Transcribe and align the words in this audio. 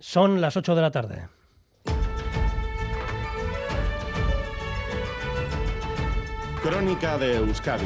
Son 0.00 0.40
las 0.40 0.56
8 0.56 0.76
de 0.76 0.82
la 0.82 0.90
tarde. 0.92 1.28
Crónica 6.62 7.18
de 7.18 7.36
Euskadi. 7.36 7.84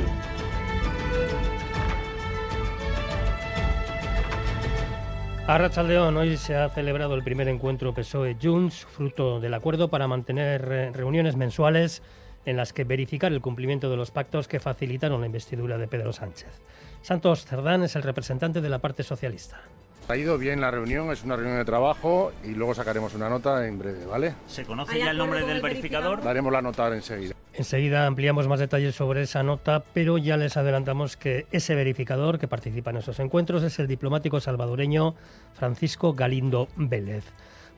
A 5.46 5.58
Rachaldeón, 5.58 6.16
hoy 6.18 6.36
se 6.36 6.54
ha 6.54 6.68
celebrado 6.68 7.14
el 7.14 7.24
primer 7.24 7.48
encuentro 7.48 7.94
PSOE-Junts, 7.94 8.84
fruto 8.84 9.40
del 9.40 9.54
acuerdo 9.54 9.88
para 9.88 10.06
mantener 10.06 10.68
eh, 10.70 10.90
reuniones 10.92 11.36
mensuales 11.36 12.02
en 12.44 12.58
las 12.58 12.74
que 12.74 12.84
verificar 12.84 13.32
el 13.32 13.40
cumplimiento 13.40 13.88
de 13.88 13.96
los 13.96 14.10
pactos 14.10 14.48
que 14.48 14.60
facilitaron 14.60 15.20
la 15.20 15.26
investidura 15.26 15.78
de 15.78 15.88
Pedro 15.88 16.12
Sánchez. 16.12 16.60
Santos 17.00 17.46
Cerdán 17.46 17.82
es 17.82 17.96
el 17.96 18.02
representante 18.02 18.60
de 18.60 18.68
la 18.68 18.80
parte 18.80 19.02
socialista. 19.02 19.62
Ha 20.08 20.16
ido 20.16 20.36
bien 20.36 20.60
la 20.60 20.70
reunión, 20.70 21.10
es 21.10 21.24
una 21.24 21.36
reunión 21.36 21.56
de 21.58 21.64
trabajo 21.64 22.32
y 22.44 22.48
luego 22.48 22.74
sacaremos 22.74 23.14
una 23.14 23.30
nota 23.30 23.66
en 23.66 23.78
breve, 23.78 24.04
¿vale? 24.04 24.34
¿Se 24.46 24.64
conoce 24.64 24.98
ya 24.98 25.10
el 25.10 25.18
nombre 25.18 25.46
del 25.46 25.62
verificador? 25.62 26.22
Daremos 26.22 26.52
la 26.52 26.60
nota 26.60 26.88
enseguida. 26.94 27.34
Enseguida 27.54 28.06
ampliamos 28.06 28.48
más 28.48 28.60
detalles 28.60 28.94
sobre 28.94 29.22
esa 29.22 29.42
nota, 29.42 29.82
pero 29.94 30.18
ya 30.18 30.36
les 30.36 30.56
adelantamos 30.56 31.16
que 31.16 31.46
ese 31.52 31.74
verificador 31.74 32.38
que 32.38 32.48
participa 32.48 32.90
en 32.90 32.98
esos 32.98 33.20
encuentros 33.20 33.62
es 33.62 33.78
el 33.78 33.86
diplomático 33.86 34.40
salvadoreño 34.40 35.14
Francisco 35.54 36.14
Galindo 36.14 36.68
Vélez. 36.76 37.24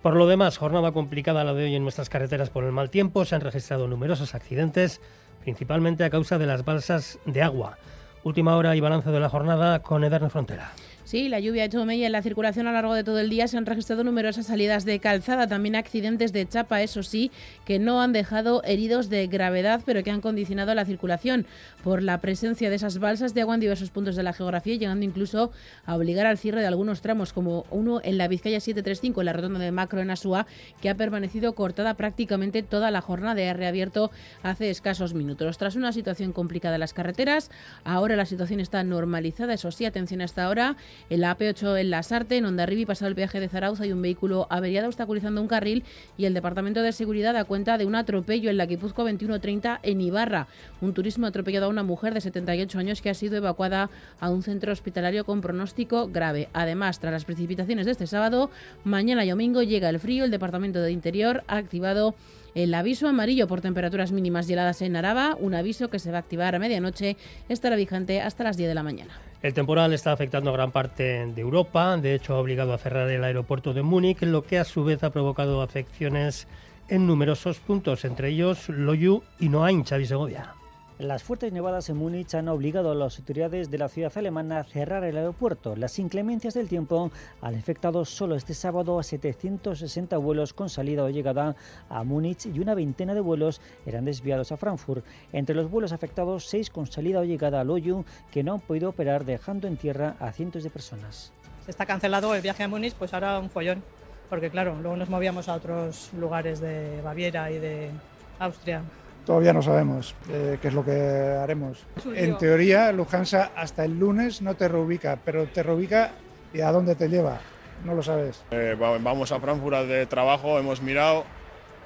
Por 0.03 0.17
lo 0.17 0.27
demás, 0.27 0.59
jornada 0.59 0.93
complicada 0.93 1.45
la 1.45 1.55
de 1.55 1.65
hoy 1.65 1.75
en 1.75 1.83
nuestras 1.83 2.09
carreteras 2.09 2.51
por 2.51 2.65
el 2.65 2.73
mal 2.73 2.91
tiempo. 2.91 3.25
Se 3.25 3.35
han 3.35 3.41
registrado 3.41 3.89
numerosos 3.89 4.35
accidentes, 4.35 5.01
principalmente 5.43 6.05
a 6.05 6.11
causa 6.11 6.39
de 6.39 6.47
las 6.47 6.65
balsas 6.65 7.19
de 7.27 7.43
agua. 7.43 7.79
Última 8.23 8.57
hora 8.57 8.77
y 8.77 8.81
balance 8.81 9.11
de 9.11 9.21
la 9.21 9.29
jornada 9.29 9.81
con 9.83 10.05
Ederne 10.05 10.31
Frontera. 10.31 10.73
Sí, 11.05 11.29
la 11.29 11.39
lluvia 11.39 11.65
ha 11.65 11.67
hecho 11.67 11.85
mella 11.85 12.07
en 12.07 12.13
la 12.13 12.23
circulación 12.23 12.67
a 12.67 12.71
lo 12.71 12.77
largo 12.77 12.95
de 12.95 13.05
todo 13.05 13.19
el 13.19 13.29
día. 13.29 13.47
Se 13.47 13.59
han 13.59 13.67
registrado 13.67 14.05
numerosas 14.05 14.47
salidas 14.47 14.87
de 14.87 15.01
calzada, 15.01 15.47
también 15.47 15.77
accidentes 15.77 16.33
de 16.33 16.49
chapa, 16.49 16.81
eso 16.81 17.03
sí, 17.03 17.31
que 17.67 17.79
no 17.79 18.01
han 18.01 18.15
dejado 18.15 18.63
heridos 18.65 19.11
de 19.11 19.27
gravedad, 19.27 19.83
pero 19.85 20.03
que 20.03 20.11
han 20.11 20.23
condicionado 20.23 20.75
la 20.75 20.87
circulación 20.87 21.45
por 21.83 22.03
la 22.03 22.23
presencia 22.23 22.71
de 22.71 22.77
esas 22.77 23.01
balsas 23.01 23.35
de 23.35 23.43
agua 23.43 23.53
en 23.55 23.61
diversos 23.61 23.91
puntos 23.91 24.17
de 24.17 24.23
la 24.23 24.33
geografía, 24.33 24.77
llegando 24.77 25.05
incluso 25.05 25.53
a 25.85 25.95
obligar 25.95 26.25
al 26.25 26.39
cierre 26.39 26.63
de 26.63 26.69
algunos 26.69 27.03
tramos, 27.03 27.35
como 27.35 27.67
uno 27.71 28.01
en 28.03 28.17
la 28.17 28.27
Vizcaya 28.27 28.59
735, 28.59 29.21
en 29.21 29.27
la 29.27 29.35
rotonda 29.35 29.59
de 29.59 29.73
Macro 29.73 30.01
en 30.01 30.11
Asúa, 30.11 30.47
que 30.81 30.89
ha 30.89 30.95
permanecido 30.95 31.55
cortada 31.55 31.95
prácticamente 31.95 32.63
toda 32.63 32.91
la 32.91 33.03
jornada 33.03 33.35
de 33.35 33.53
reabierto 33.53 34.11
hace 34.43 34.71
escasos 34.71 35.13
minutos. 35.13 35.59
Tras 35.59 35.77
una 35.77 35.93
situación 35.93 36.33
complicada 36.33 36.77
en 36.77 36.81
las 36.81 36.95
carreteras, 36.95 37.51
ahora 37.85 38.17
la 38.17 38.25
situación 38.25 38.61
está 38.61 38.83
normalizada, 38.85 39.53
eso 39.53 39.71
sí, 39.71 39.85
atención 39.85 40.23
hasta 40.23 40.45
ahora 40.45 40.77
en 41.11 41.21
la 41.21 41.37
AP8 41.37 41.79
en 41.81 41.91
Lasarte, 41.91 42.37
en 42.37 42.45
Ondarribi, 42.45 42.87
pasado 42.87 43.09
el 43.09 43.15
viaje 43.15 43.41
de 43.41 43.49
Zarauz, 43.49 43.81
hay 43.81 43.93
un 43.93 44.03
vehículo 44.03 44.47
averiado 44.51 44.87
obstaculizando 44.87 45.41
un 45.41 45.49
carril 45.49 45.85
y 46.17 46.25
el 46.25 46.35
Departamento 46.35 46.83
de 46.83 46.93
Seguridad 46.93 47.35
da 47.35 47.45
cuenta 47.45 47.79
de 47.79 47.87
un 47.87 47.95
atropello 47.95 48.51
en 48.51 48.57
la 48.57 48.67
Guipúzcoa 48.67 49.05
2130 49.05 49.81
en 49.83 50.01
Ibarra. 50.01 50.49
Un 50.81 50.95
turismo 50.95 51.27
atropellado 51.27 51.67
a 51.67 51.69
una 51.69 51.83
mujer 51.83 52.15
de 52.15 52.21
78 52.21 52.79
años 52.79 53.03
que 53.03 53.11
ha 53.11 53.15
sido 53.15 53.37
evacuada 53.37 53.91
a 54.21 54.31
un 54.31 54.43
centro 54.43 54.73
hospitalario 54.73 55.25
con 55.25 55.41
pronóstico 55.41 56.09
grave. 56.09 56.49
Además, 56.53 57.01
tras 57.01 57.13
las 57.13 57.25
precipitaciones 57.25 57.87
de 57.87 57.93
este 57.93 58.07
sábado, 58.07 58.51
mañana 58.85 59.25
y 59.25 59.31
domingo 59.31 59.63
llega 59.63 59.89
el 59.89 60.01
frío. 60.01 60.25
El 60.25 60.31
Departamento 60.31 60.81
de 60.81 60.93
Interior 60.93 61.45
ha 61.47 61.57
activado 61.57 62.15
el 62.55 62.73
aviso 62.75 63.09
amarillo 63.09 63.47
por 63.49 63.61
temperaturas 63.61 64.13
mínimas 64.13 64.49
heladas 64.49 64.83
en 64.83 64.97
Araba, 64.97 65.37
un 65.39 65.55
aviso 65.55 65.91
que 65.91 65.99
se 65.99 66.11
va 66.11 66.19
a 66.19 66.21
activar 66.21 66.55
a 66.55 66.59
medianoche, 66.59 67.17
estará 67.49 67.77
vigente 67.77 68.21
hasta 68.21 68.45
las 68.45 68.57
10 68.57 68.69
de 68.69 68.75
la 68.75 68.83
mañana. 68.83 69.13
El 69.43 69.55
temporal 69.55 69.93
está 69.93 70.13
afectando 70.13 70.51
a 70.51 70.55
gran 70.55 70.71
parte 70.71 71.27
de 71.27 71.41
Europa, 71.41 71.97
de 71.97 72.15
hecho 72.15 72.35
ha 72.35 72.39
obligado 72.39 72.73
a 72.73 72.79
cerrar 72.79 73.11
el 73.11 73.25
aeropuerto 73.25 73.75
de 73.75 73.83
Múnich, 73.83 74.23
lo 74.23 74.43
que 74.43 74.59
a 74.59 74.65
su 74.65 74.85
vez 74.85 75.03
ha 75.05 75.11
provocado 75.11 75.63
afecciones 75.63 76.47
en 76.89 77.07
numerosos 77.07 77.59
puntos, 77.59 78.05
entre 78.05 78.29
ellos 78.29 78.69
Loyu 78.69 79.23
y 79.39 79.49
Noain, 79.49 79.85
Xavi 79.85 80.07
Segovia. 80.07 80.55
Las 80.99 81.25
fuertes 81.25 81.53
nevadas 81.53 81.91
en 81.91 81.97
Múnich 81.97 82.37
han 82.37 82.47
obligado 82.47 82.93
a 82.93 82.95
las 82.95 83.19
autoridades 83.19 83.69
de 83.69 83.79
la 83.79 83.89
ciudad 83.89 84.13
alemana 84.15 84.61
a 84.61 84.65
cerrar 84.65 85.03
el 85.03 85.17
aeropuerto. 85.17 85.75
Las 85.75 85.99
inclemencias 85.99 86.55
del 86.55 86.69
tiempo 86.69 87.11
han 87.41 87.55
afectado 87.57 88.05
solo 88.05 88.37
este 88.37 88.55
sábado 88.55 89.01
a 89.01 89.03
760 89.03 90.17
vuelos 90.19 90.53
con 90.53 90.69
salida 90.69 91.03
o 91.03 91.11
llegada 91.11 91.57
a 91.89 92.05
Múnich 92.05 92.47
y 92.47 92.61
una 92.61 92.77
veintena 92.77 93.13
de 93.13 93.21
vuelos 93.21 93.61
eran 93.87 94.05
desviados 94.05 94.53
a 94.53 94.57
Frankfurt. 94.57 95.05
Entre 95.33 95.57
los 95.57 95.69
vuelos 95.69 95.91
afectados, 95.91 96.47
seis 96.47 96.71
con 96.71 96.87
salida 96.87 97.19
o 97.19 97.25
llegada 97.25 97.61
a 97.61 97.65
Loyu 97.65 98.05
que 98.31 98.45
no 98.45 98.53
han 98.53 98.61
podido 98.61 98.91
operar 98.91 99.25
dejando 99.25 99.67
en 99.67 99.77
tierra 99.77 100.15
a 100.21 100.31
cientos 100.31 100.63
de 100.63 100.71
personas. 100.71 101.33
Está 101.67 101.87
cancelado 101.87 102.33
el 102.37 102.41
viaje 102.41 102.63
a 102.63 102.69
Múnich, 102.69 102.95
pues 102.95 103.13
ahora 103.13 103.41
un 103.41 103.51
follón, 103.51 103.83
porque 104.31 104.49
claro, 104.49 104.79
luego 104.81 104.97
nos 104.97 105.09
movíamos 105.09 105.49
a 105.49 105.55
otros 105.55 106.13
lugares 106.13 106.61
de 106.61 107.01
Baviera 107.03 107.51
y 107.51 107.59
de 107.59 107.91
Austria. 108.39 108.85
Todavía 109.27 109.53
no 109.53 109.63
sabemos 109.63 110.15
eh, 110.31 110.59
qué 110.61 110.69
es 110.69 110.75
lo 110.75 110.85
que 110.85 110.93
haremos. 110.93 111.85
En 112.15 112.37
teoría, 112.37 112.93
Lufthansa 112.93 113.53
hasta 113.57 113.85
el 113.85 113.99
lunes 113.99 114.43
no 114.43 114.55
te 114.55 114.69
reubica, 114.69 115.19
pero 115.25 115.47
te 115.47 115.63
reubica 115.63 116.13
y 116.53 116.61
a 116.61 116.71
dónde 116.71 116.95
te 116.95 117.09
lleva, 117.09 117.39
no 117.85 117.95
lo 117.95 118.03
sabes. 118.03 118.45
Eh, 118.51 118.77
vamos 118.79 119.33
a 119.33 119.41
Frankfurt 119.41 119.87
de 119.87 120.07
trabajo, 120.07 120.59
hemos 120.59 120.83
mirado 120.83 121.25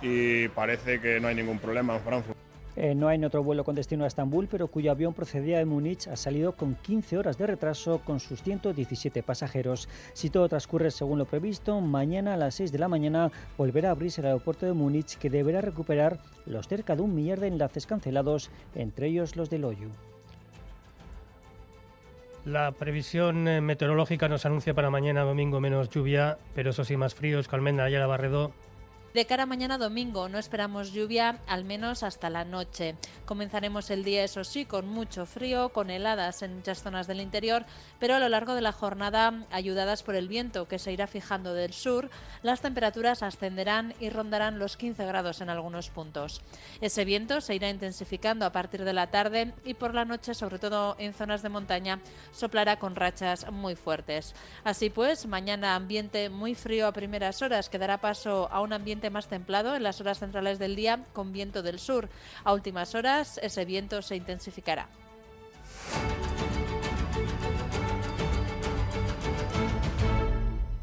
y 0.03 0.49
parece 0.49 1.00
que 1.00 1.21
no 1.21 1.28
hay 1.28 1.34
ningún 1.34 1.59
problema 1.59 1.94
en 1.94 2.00
Frankfurt. 2.03 2.38
Eh, 2.81 2.94
no 2.94 3.09
hay 3.09 3.22
otro 3.25 3.43
vuelo 3.43 3.65
con 3.65 3.75
destino 3.75 4.05
a 4.05 4.06
Estambul, 4.06 4.47
pero 4.47 4.69
cuyo 4.69 4.93
avión 4.93 5.12
procedía 5.12 5.59
de 5.59 5.65
Múnich 5.65 6.06
ha 6.06 6.15
salido 6.15 6.53
con 6.53 6.77
15 6.77 7.19
horas 7.19 7.37
de 7.37 7.49
retraso 7.49 8.00
con 8.05 8.21
sus 8.21 8.41
117 8.44 9.25
pasajeros. 9.25 9.89
Si 10.12 10.31
todo 10.31 10.49
transcurre 10.49 10.93
según 10.93 11.19
lo 11.19 11.25
previsto, 11.25 11.81
mañana 11.81 12.34
a 12.34 12.37
las 12.37 12.55
6 12.55 12.71
de 12.71 12.78
la 12.78 12.87
mañana 12.87 13.33
volverá 13.56 13.88
a 13.88 13.93
abrirse 13.93 14.21
el 14.21 14.28
aeropuerto 14.28 14.65
de 14.65 14.75
Múnich, 14.75 15.19
que 15.19 15.28
deberá 15.28 15.61
recuperar 15.61 16.21
los 16.47 16.69
cerca 16.69 16.94
de 16.94 17.03
un 17.03 17.17
millar 17.17 17.41
de 17.41 17.49
enlaces 17.49 17.84
cancelados, 17.84 18.49
entre 18.77 19.09
ellos 19.09 19.34
los 19.34 19.50
de 19.50 19.59
Loyu. 19.59 19.88
La 22.44 22.71
previsión 22.71 23.49
eh, 23.49 23.61
meteorológica 23.61 24.28
nos 24.28 24.47
anuncia 24.47 24.72
para 24.72 24.88
mañana 24.88 25.22
domingo 25.22 25.59
menos 25.59 25.91
lluvia, 25.91 26.38
pero 26.55 26.71
eso 26.71 26.84
sí 26.84 26.97
más 26.97 27.17
fríos. 27.17 27.49
Calmenda, 27.49 27.91
la 27.91 28.06
Barredo. 28.06 28.53
De 29.14 29.24
cara 29.24 29.44
a 29.44 29.46
mañana 29.46 29.78
domingo 29.78 30.28
no 30.28 30.38
esperamos 30.38 30.92
lluvia, 30.92 31.38
al 31.46 31.64
menos 31.64 32.02
hasta 32.02 32.28
la 32.28 32.44
noche. 32.44 32.94
Comenzaremos 33.24 33.88
el 33.88 34.04
día, 34.04 34.22
eso 34.22 34.44
sí, 34.44 34.66
con 34.66 34.86
mucho 34.86 35.24
frío, 35.24 35.70
con 35.70 35.88
heladas 35.88 36.42
en 36.42 36.56
muchas 36.56 36.82
zonas 36.82 37.06
del 37.06 37.22
interior, 37.22 37.64
pero 37.98 38.14
a 38.14 38.19
lo 38.19 38.28
largo 38.28 38.54
de 38.54 38.60
la 38.60 38.72
jornada, 38.72 39.46
ayudadas 39.50 40.02
por 40.02 40.14
el 40.14 40.28
viento 40.28 40.69
que 40.69 40.78
se 40.78 40.92
irá 40.92 41.06
fijando 41.06 41.54
del 41.54 41.72
sur, 41.72 42.10
las 42.42 42.60
temperaturas 42.60 43.22
ascenderán 43.22 43.94
y 43.98 44.10
rondarán 44.10 44.58
los 44.58 44.76
15 44.76 45.06
grados 45.06 45.40
en 45.40 45.48
algunos 45.48 45.88
puntos. 45.88 46.42
Ese 46.82 47.06
viento 47.06 47.40
se 47.40 47.54
irá 47.54 47.70
intensificando 47.70 48.44
a 48.44 48.52
partir 48.52 48.84
de 48.84 48.92
la 48.92 49.06
tarde 49.06 49.54
y 49.64 49.72
por 49.72 49.94
la 49.94 50.04
noche, 50.04 50.34
sobre 50.34 50.58
todo 50.58 50.96
en 50.98 51.14
zonas 51.14 51.42
de 51.42 51.48
montaña, 51.48 52.00
soplará 52.30 52.78
con 52.78 52.94
rachas 52.94 53.50
muy 53.50 53.75
fuertes. 53.75 54.34
Así 54.64 54.90
pues, 54.90 55.26
mañana 55.26 55.76
ambiente 55.76 56.28
muy 56.28 56.54
frío 56.54 56.86
a 56.86 56.92
primeras 56.92 57.40
horas 57.40 57.70
que 57.70 57.78
dará 57.78 58.02
paso 58.02 58.48
a 58.52 58.60
un 58.60 58.75
ambiente 58.75 58.97
más 59.10 59.28
templado 59.28 59.76
en 59.76 59.82
las 59.82 60.00
horas 60.00 60.19
centrales 60.19 60.59
del 60.59 60.76
día 60.76 61.04
con 61.12 61.32
viento 61.32 61.62
del 61.62 61.78
sur. 61.78 62.09
A 62.44 62.53
últimas 62.53 62.94
horas 62.94 63.38
ese 63.42 63.64
viento 63.64 64.03
se 64.03 64.16
intensificará. 64.16 64.88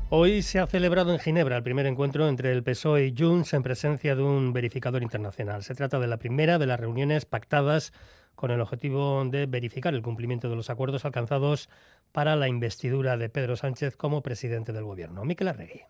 Hoy 0.09 0.43
se 0.43 0.59
ha 0.59 0.67
celebrado 0.67 1.11
en 1.11 1.19
Ginebra 1.19 1.57
el 1.57 1.63
primer 1.63 1.87
encuentro 1.87 2.29
entre 2.29 2.51
el 2.51 2.63
PSOE 2.63 3.07
y 3.07 3.15
Junts 3.17 3.53
en 3.53 3.63
presencia 3.63 4.15
de 4.15 4.23
un 4.23 4.53
verificador 4.53 5.03
internacional. 5.03 5.63
Se 5.63 5.75
trata 5.75 5.99
de 5.99 6.07
la 6.07 6.17
primera 6.17 6.57
de 6.57 6.67
las 6.67 6.79
reuniones 6.79 7.25
pactadas 7.25 7.91
con 8.35 8.51
el 8.51 8.61
objetivo 8.61 9.25
de 9.25 9.45
verificar 9.45 9.93
el 9.93 10.01
cumplimiento 10.01 10.49
de 10.49 10.55
los 10.55 10.69
acuerdos 10.69 11.05
alcanzados 11.05 11.69
para 12.11 12.35
la 12.35 12.47
investidura 12.47 13.17
de 13.17 13.29
Pedro 13.29 13.55
Sánchez 13.55 13.97
como 13.97 14.21
presidente 14.21 14.73
del 14.73 14.83
gobierno. 14.83 15.25
Miquel 15.25 15.47
Arregui. 15.47 15.81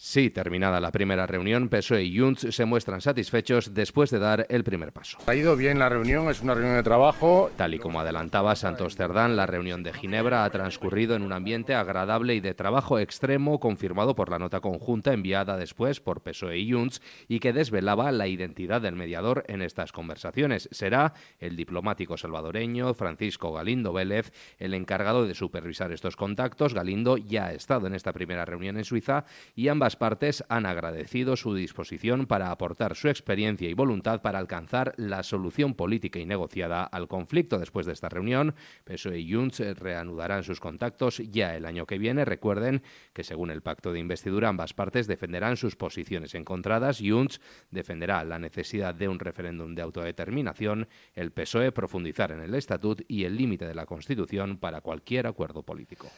Sí, 0.00 0.30
terminada 0.30 0.78
la 0.78 0.92
primera 0.92 1.26
reunión, 1.26 1.68
PSOE 1.68 2.04
y 2.04 2.16
Junts 2.16 2.54
se 2.54 2.64
muestran 2.64 3.00
satisfechos 3.00 3.74
después 3.74 4.12
de 4.12 4.20
dar 4.20 4.46
el 4.48 4.62
primer 4.62 4.92
paso. 4.92 5.18
Ha 5.26 5.34
ido 5.34 5.56
bien 5.56 5.80
la 5.80 5.88
reunión, 5.88 6.28
es 6.28 6.40
una 6.40 6.54
reunión 6.54 6.76
de 6.76 6.84
trabajo. 6.84 7.50
Tal 7.56 7.74
y 7.74 7.80
como 7.80 7.98
adelantaba 7.98 8.54
Santos 8.54 8.94
Cerdán, 8.94 9.34
la 9.34 9.46
reunión 9.46 9.82
de 9.82 9.92
Ginebra 9.92 10.44
ha 10.44 10.50
transcurrido 10.50 11.16
en 11.16 11.22
un 11.22 11.32
ambiente 11.32 11.74
agradable 11.74 12.36
y 12.36 12.40
de 12.40 12.54
trabajo 12.54 13.00
extremo, 13.00 13.58
confirmado 13.58 14.14
por 14.14 14.30
la 14.30 14.38
nota 14.38 14.60
conjunta 14.60 15.12
enviada 15.12 15.56
después 15.56 15.98
por 15.98 16.20
PSOE 16.20 16.58
y 16.58 16.70
Junts 16.70 17.02
y 17.26 17.40
que 17.40 17.52
desvelaba 17.52 18.12
la 18.12 18.28
identidad 18.28 18.80
del 18.80 18.94
mediador 18.94 19.42
en 19.48 19.62
estas 19.62 19.90
conversaciones. 19.90 20.68
Será 20.70 21.14
el 21.40 21.56
diplomático 21.56 22.16
salvadoreño 22.16 22.94
Francisco 22.94 23.52
Galindo 23.52 23.92
Vélez 23.92 24.30
el 24.60 24.74
encargado 24.74 25.26
de 25.26 25.34
supervisar 25.34 25.90
estos 25.90 26.14
contactos. 26.14 26.72
Galindo 26.72 27.16
ya 27.16 27.46
ha 27.46 27.52
estado 27.52 27.88
en 27.88 27.94
esta 27.94 28.12
primera 28.12 28.44
reunión 28.44 28.76
en 28.76 28.84
Suiza 28.84 29.24
y 29.56 29.66
ambas 29.66 29.87
Ambas 29.88 29.96
partes 29.96 30.44
han 30.50 30.66
agradecido 30.66 31.34
su 31.34 31.54
disposición 31.54 32.26
para 32.26 32.50
aportar 32.50 32.94
su 32.94 33.08
experiencia 33.08 33.70
y 33.70 33.72
voluntad 33.72 34.20
para 34.20 34.38
alcanzar 34.38 34.92
la 34.98 35.22
solución 35.22 35.72
política 35.72 36.18
y 36.18 36.26
negociada 36.26 36.84
al 36.84 37.08
conflicto. 37.08 37.58
Después 37.58 37.86
de 37.86 37.94
esta 37.94 38.10
reunión, 38.10 38.54
PSOE 38.84 39.20
y 39.20 39.32
Junts 39.32 39.60
reanudarán 39.78 40.44
sus 40.44 40.60
contactos 40.60 41.22
ya 41.30 41.56
el 41.56 41.64
año 41.64 41.86
que 41.86 41.96
viene. 41.96 42.26
Recuerden 42.26 42.82
que 43.14 43.24
según 43.24 43.50
el 43.50 43.62
pacto 43.62 43.90
de 43.90 43.98
investidura 43.98 44.50
ambas 44.50 44.74
partes 44.74 45.06
defenderán 45.06 45.56
sus 45.56 45.74
posiciones 45.74 46.34
encontradas. 46.34 47.00
Junts 47.02 47.40
defenderá 47.70 48.22
la 48.24 48.38
necesidad 48.38 48.94
de 48.94 49.08
un 49.08 49.18
referéndum 49.18 49.74
de 49.74 49.80
autodeterminación, 49.80 50.86
el 51.14 51.32
PSOE 51.32 51.72
profundizar 51.72 52.30
en 52.30 52.40
el 52.40 52.54
estatut 52.54 53.00
y 53.08 53.24
el 53.24 53.38
límite 53.38 53.64
de 53.66 53.74
la 53.74 53.86
Constitución 53.86 54.58
para 54.58 54.82
cualquier 54.82 55.26
acuerdo 55.26 55.62
político. 55.62 56.10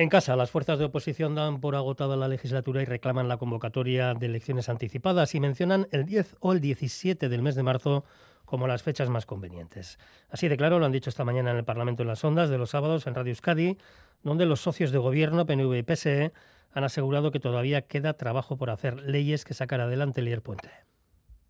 En 0.00 0.10
casa, 0.10 0.36
las 0.36 0.52
fuerzas 0.52 0.78
de 0.78 0.84
oposición 0.84 1.34
dan 1.34 1.60
por 1.60 1.74
agotada 1.74 2.16
la 2.16 2.28
legislatura 2.28 2.80
y 2.80 2.84
reclaman 2.84 3.26
la 3.26 3.36
convocatoria 3.36 4.14
de 4.14 4.26
elecciones 4.26 4.68
anticipadas 4.68 5.34
y 5.34 5.40
mencionan 5.40 5.88
el 5.90 6.04
10 6.04 6.36
o 6.38 6.52
el 6.52 6.60
17 6.60 7.28
del 7.28 7.42
mes 7.42 7.56
de 7.56 7.64
marzo 7.64 8.04
como 8.44 8.68
las 8.68 8.84
fechas 8.84 9.08
más 9.08 9.26
convenientes. 9.26 9.98
Así 10.30 10.46
de 10.46 10.56
claro 10.56 10.78
lo 10.78 10.86
han 10.86 10.92
dicho 10.92 11.10
esta 11.10 11.24
mañana 11.24 11.50
en 11.50 11.56
el 11.56 11.64
Parlamento 11.64 12.04
en 12.04 12.08
las 12.10 12.22
ondas 12.22 12.48
de 12.48 12.58
los 12.58 12.70
sábados 12.70 13.08
en 13.08 13.16
Radio 13.16 13.32
Euskadi, 13.32 13.76
donde 14.22 14.46
los 14.46 14.60
socios 14.60 14.92
de 14.92 14.98
gobierno, 14.98 15.46
PNV 15.46 15.78
y 15.78 15.82
PSE, 15.82 16.32
han 16.70 16.84
asegurado 16.84 17.32
que 17.32 17.40
todavía 17.40 17.82
queda 17.82 18.12
trabajo 18.12 18.56
por 18.56 18.70
hacer, 18.70 19.02
leyes 19.02 19.44
que 19.44 19.54
sacar 19.54 19.80
adelante 19.80 20.22
Lier 20.22 20.42
Puente. 20.42 20.70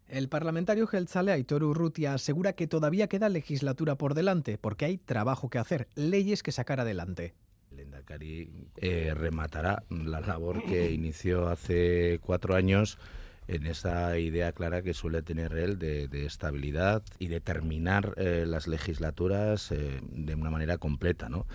El 0.07 0.31
parlamentario 0.31 0.87
Gelzale 0.87 1.33
Aitor 1.33 1.65
Urrutia 1.65 2.15
asegura 2.15 2.55
que 2.55 2.67
todavía 2.67 3.09
queda 3.09 3.29
legislatura 3.29 3.97
por 3.97 4.15
delante, 4.15 4.57
porque 4.57 4.87
hay 4.87 4.97
trabajo 4.97 5.51
que 5.51 5.59
hacer, 5.59 5.87
leyes 5.97 6.43
que 6.43 6.51
sacar 6.51 6.81
adelante. 6.81 7.35
Lendakari 7.99 8.51
eh, 8.77 9.13
rematará 9.15 9.83
la 9.91 10.21
labor 10.21 10.63
que 10.65 10.91
inició 10.93 11.49
hace 11.49 12.21
cuatro 12.23 12.55
años 12.55 12.99
en 13.49 13.67
esa 13.67 14.19
idea 14.19 14.53
clara 14.53 14.83
que 14.83 14.95
suele 14.95 15.23
tener 15.23 15.55
él 15.55 15.79
de, 15.79 16.27
estabilidad 16.27 17.03
y 17.19 17.29
de 17.29 17.41
terminar 17.41 18.15
eh, 18.17 18.45
las 18.47 18.69
legislaturas 18.69 19.73
eh, 19.73 20.01
de 20.03 20.35
una 20.35 20.51
manera 20.51 20.77
completa. 20.79 21.29
¿no? 21.29 21.47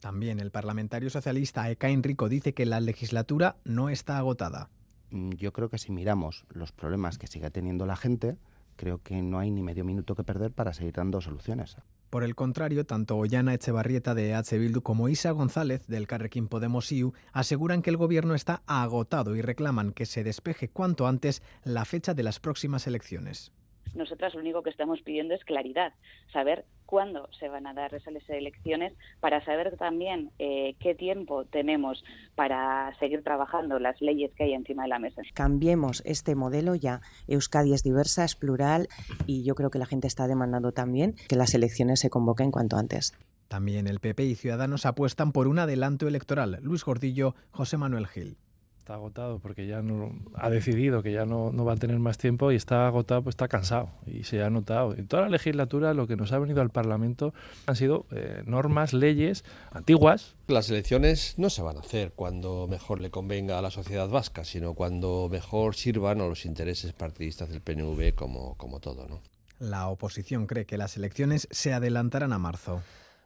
También 0.00 0.40
el 0.40 0.50
parlamentario 0.50 1.10
socialista 1.10 1.70
Eka 1.70 1.90
Enrico 1.90 2.28
dice 2.28 2.54
que 2.54 2.64
la 2.64 2.80
legislatura 2.80 3.56
no 3.64 3.90
está 3.90 4.16
agotada. 4.16 4.70
Mm, 5.10 5.32
yo 5.32 5.52
creo 5.52 5.68
que 5.68 5.78
si 5.78 5.92
miramos 5.92 6.46
los 6.48 6.72
problemas 6.72 7.18
que 7.18 7.26
sigue 7.26 7.50
teniendo 7.50 7.84
la 7.84 7.96
gente, 7.96 8.38
creo 8.76 9.02
que 9.02 9.20
no 9.20 9.38
hay 9.38 9.50
ni 9.50 9.62
medio 9.62 9.84
minuto 9.84 10.14
que 10.14 10.24
perder 10.24 10.52
para 10.52 10.72
seguir 10.72 10.94
dando 10.94 11.20
soluciones. 11.20 11.76
Por 12.12 12.24
el 12.24 12.34
contrario, 12.34 12.84
tanto 12.84 13.16
Ollana 13.16 13.54
Echevarrieta 13.54 14.14
de 14.14 14.34
H. 14.34 14.58
Bildu 14.58 14.82
como 14.82 15.08
Isa 15.08 15.30
González 15.30 15.86
del 15.86 16.06
Carrequín 16.06 16.46
Podemos 16.46 16.92
IU 16.92 17.14
aseguran 17.32 17.80
que 17.80 17.88
el 17.88 17.96
gobierno 17.96 18.34
está 18.34 18.62
agotado 18.66 19.34
y 19.34 19.40
reclaman 19.40 19.92
que 19.92 20.04
se 20.04 20.22
despeje 20.22 20.68
cuanto 20.68 21.06
antes 21.06 21.42
la 21.64 21.86
fecha 21.86 22.12
de 22.12 22.22
las 22.22 22.38
próximas 22.38 22.86
elecciones. 22.86 23.50
Nosotras 23.94 24.34
lo 24.34 24.40
único 24.40 24.62
que 24.62 24.70
estamos 24.70 25.00
pidiendo 25.02 25.34
es 25.34 25.44
claridad, 25.44 25.92
saber 26.32 26.64
cuándo 26.86 27.28
se 27.38 27.48
van 27.48 27.66
a 27.66 27.72
dar 27.72 27.94
esas 27.94 28.14
elecciones, 28.28 28.92
para 29.20 29.42
saber 29.44 29.76
también 29.78 30.30
eh, 30.38 30.76
qué 30.78 30.94
tiempo 30.94 31.46
tenemos 31.46 32.04
para 32.34 32.94
seguir 32.98 33.22
trabajando 33.22 33.78
las 33.78 34.00
leyes 34.02 34.30
que 34.34 34.44
hay 34.44 34.52
encima 34.52 34.82
de 34.82 34.90
la 34.90 34.98
mesa. 34.98 35.22
Cambiemos 35.32 36.02
este 36.04 36.34
modelo 36.34 36.74
ya. 36.74 37.00
Euskadi 37.28 37.72
es 37.72 37.82
diversa, 37.82 38.24
es 38.24 38.36
plural 38.36 38.88
y 39.26 39.42
yo 39.42 39.54
creo 39.54 39.70
que 39.70 39.78
la 39.78 39.86
gente 39.86 40.06
está 40.06 40.26
demandando 40.26 40.72
también 40.72 41.14
que 41.28 41.36
las 41.36 41.54
elecciones 41.54 42.00
se 42.00 42.10
convoquen 42.10 42.50
cuanto 42.50 42.76
antes. 42.76 43.14
También 43.48 43.86
el 43.86 44.00
PP 44.00 44.24
y 44.24 44.34
Ciudadanos 44.34 44.86
apuestan 44.86 45.32
por 45.32 45.48
un 45.48 45.58
adelanto 45.58 46.08
electoral. 46.08 46.58
Luis 46.62 46.84
Gordillo, 46.84 47.34
José 47.50 47.76
Manuel 47.76 48.06
Gil 48.06 48.36
está 48.82 48.94
agotado 48.94 49.38
porque 49.38 49.68
ya 49.68 49.80
no 49.80 50.10
ha 50.34 50.50
decidido 50.50 51.04
que 51.04 51.12
ya 51.12 51.24
no, 51.24 51.52
no, 51.52 51.64
va 51.64 51.74
a 51.74 51.76
tener 51.76 52.00
más 52.00 52.18
tiempo 52.18 52.50
y 52.50 52.56
está 52.56 52.88
agotado, 52.88 53.22
pues 53.22 53.34
está 53.34 53.46
cansado 53.46 53.90
y 54.06 54.24
se 54.24 54.42
ha 54.42 54.50
notado. 54.50 54.96
En 54.96 55.06
toda 55.06 55.22
la 55.22 55.28
legislatura 55.28 55.94
lo 55.94 56.08
que 56.08 56.16
nos 56.16 56.32
ha 56.32 56.40
venido 56.40 56.60
al 56.60 56.70
Parlamento 56.70 57.32
han 57.66 57.76
sido 57.76 58.06
eh, 58.10 58.42
normas, 58.44 58.92
leyes 58.92 59.44
antiguas. 59.70 60.34
Las 60.48 60.68
elecciones 60.68 61.34
no 61.36 61.48
se 61.48 61.62
van 61.62 61.76
a 61.76 61.80
hacer 61.80 62.12
cuando 62.16 62.66
mejor 62.68 63.00
le 63.00 63.10
convenga 63.10 63.56
a 63.56 63.62
la 63.62 63.70
sociedad 63.70 64.08
vasca, 64.08 64.44
sino 64.44 64.74
cuando 64.74 65.28
mejor 65.30 65.76
sirvan 65.76 66.20
a 66.20 66.26
los 66.26 66.44
intereses 66.44 66.92
partidistas 66.92 67.50
del 67.50 67.60
PNV 67.60 68.16
como, 68.16 68.56
como 68.56 68.80
todo. 68.80 69.06
¿no? 69.06 69.20
La 69.60 69.86
oposición 69.86 70.48
cree 70.48 70.66
que 70.66 70.76
las 70.76 70.96
elecciones 70.96 71.46
se 71.52 71.72
adelantarán 71.72 72.32
a 72.32 72.38
marzo. 72.38 72.82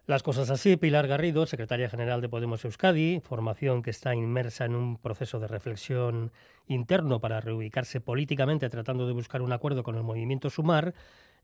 Las 0.06 0.22
cosas 0.22 0.50
así, 0.50 0.76
Pilar 0.76 1.08
Garrido, 1.08 1.46
secretaria 1.46 1.90
general 1.90 2.20
de 2.20 2.28
Podemos 2.28 2.64
Euskadi, 2.64 3.18
formación 3.18 3.82
que 3.82 3.90
está 3.90 4.14
inmersa 4.14 4.64
en 4.64 4.76
un 4.76 4.98
proceso 4.98 5.40
de 5.40 5.48
reflexión 5.48 6.30
interno 6.68 7.18
para 7.18 7.40
reubicarse 7.40 8.00
políticamente 8.00 8.70
tratando 8.70 9.08
de 9.08 9.12
buscar 9.12 9.42
un 9.42 9.52
acuerdo 9.52 9.82
con 9.82 9.96
el 9.96 10.04
movimiento 10.04 10.48
Sumar, 10.48 10.94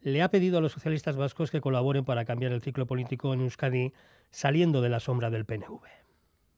le 0.00 0.22
ha 0.22 0.30
pedido 0.30 0.58
a 0.58 0.60
los 0.60 0.70
socialistas 0.70 1.16
vascos 1.16 1.50
que 1.50 1.60
colaboren 1.60 2.04
para 2.04 2.24
cambiar 2.24 2.52
el 2.52 2.62
ciclo 2.62 2.86
político 2.86 3.34
en 3.34 3.40
Euskadi 3.40 3.94
saliendo 4.30 4.80
de 4.80 4.90
la 4.90 5.00
sombra 5.00 5.28
del 5.28 5.44
PNV. 5.44 5.80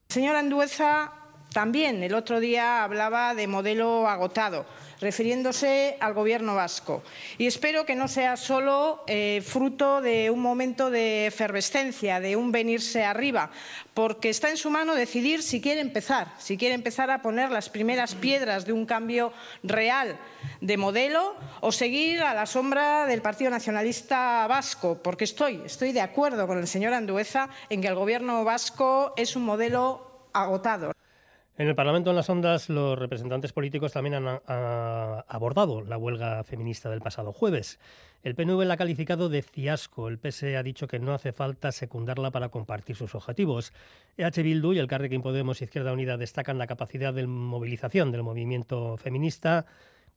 Señora 0.07 0.41
Andueza, 0.41 1.24
también 1.51 2.03
el 2.03 2.13
otro 2.13 2.39
día 2.39 2.83
hablaba 2.83 3.33
de 3.33 3.47
modelo 3.47 4.07
agotado 4.07 4.65
refiriéndose 4.99 5.97
al 5.99 6.13
Gobierno 6.13 6.55
vasco. 6.55 7.03
Y 7.37 7.47
espero 7.47 7.85
que 7.85 7.95
no 7.95 8.07
sea 8.07 8.37
solo 8.37 9.03
eh, 9.07 9.43
fruto 9.45 10.01
de 10.01 10.29
un 10.29 10.41
momento 10.41 10.89
de 10.89 11.27
efervescencia, 11.27 12.19
de 12.19 12.35
un 12.35 12.51
venirse 12.51 13.03
arriba, 13.03 13.51
porque 13.93 14.29
está 14.29 14.49
en 14.49 14.57
su 14.57 14.69
mano 14.69 14.95
decidir 14.95 15.43
si 15.43 15.61
quiere 15.61 15.81
empezar, 15.81 16.33
si 16.37 16.57
quiere 16.57 16.75
empezar 16.75 17.11
a 17.11 17.21
poner 17.21 17.51
las 17.51 17.69
primeras 17.69 18.15
piedras 18.15 18.65
de 18.65 18.73
un 18.73 18.85
cambio 18.85 19.33
real 19.63 20.17
de 20.61 20.77
modelo 20.77 21.35
o 21.61 21.71
seguir 21.71 22.21
a 22.21 22.33
la 22.33 22.45
sombra 22.45 23.05
del 23.05 23.21
Partido 23.21 23.51
Nacionalista 23.51 24.47
Vasco, 24.47 24.99
porque 25.03 25.25
estoy, 25.25 25.61
estoy 25.65 25.91
de 25.91 26.01
acuerdo 26.01 26.47
con 26.47 26.57
el 26.57 26.67
señor 26.67 26.93
Andueza 26.93 27.49
en 27.69 27.81
que 27.81 27.87
el 27.87 27.95
Gobierno 27.95 28.43
vasco 28.43 29.13
es 29.17 29.35
un 29.35 29.45
modelo 29.45 30.29
agotado. 30.33 30.94
En 31.57 31.69
el 31.69 31.75
Parlamento 31.75 32.09
en 32.09 32.17
las 32.17 32.29
Ondas, 32.29 32.67
los 32.67 32.99
representantes 32.99 33.53
políticos 33.53 33.93
también 33.93 34.15
han, 34.15 34.41
abordado 34.45 35.81
la 35.81 35.97
huelga 35.97 36.43
feminista 36.43 36.89
del 36.89 36.99
pasado 36.99 37.31
jueves. 37.31 37.79
El 38.23 38.35
PNV 38.35 38.65
la 38.65 38.73
ha 38.73 38.77
calificado 38.77 39.29
de 39.29 39.41
fiasco. 39.41 40.09
El 40.09 40.17
PSE 40.17 40.57
ha 40.57 40.63
dicho 40.63 40.85
que 40.85 40.99
no 40.99 41.13
hace 41.13 41.31
falta 41.31 41.71
secundarla 41.71 42.29
para 42.31 42.49
compartir 42.49 42.97
sus 42.97 43.15
objetivos. 43.15 43.71
EH 44.17 44.43
Bildu 44.43 44.73
y 44.73 44.79
el 44.79 44.87
Carrequín 44.87 45.21
Podemos 45.21 45.61
Izquierda 45.61 45.93
Unida 45.93 46.17
destacan 46.17 46.57
la 46.57 46.67
capacidad 46.67 47.13
de 47.13 47.25
movilización 47.25 48.11
del 48.11 48.23
movimiento 48.23 48.97
feminista. 48.97 49.65